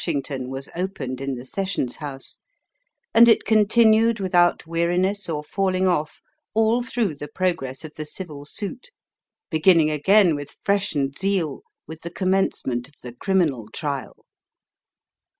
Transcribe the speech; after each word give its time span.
_Lushington 0.03 0.47
was 0.49 0.67
opened 0.75 1.21
in 1.21 1.35
the 1.35 1.45
Sessions 1.45 1.97
House, 1.97 2.39
and 3.13 3.27
it 3.29 3.45
continued 3.45 4.19
without 4.19 4.65
weariness 4.65 5.29
or 5.29 5.43
falling 5.43 5.87
off 5.87 6.21
all 6.55 6.81
through 6.81 7.13
the 7.13 7.27
progress 7.27 7.85
of 7.85 7.93
the 7.93 8.05
civil 8.07 8.43
suit, 8.43 8.89
beginning 9.51 9.91
again 9.91 10.35
with 10.35 10.55
freshened 10.63 11.19
zeal 11.19 11.61
with 11.85 12.01
the 12.01 12.09
commencement 12.09 12.87
of 12.87 12.95
the 13.03 13.13
criminal 13.13 13.69
trial. 13.69 14.25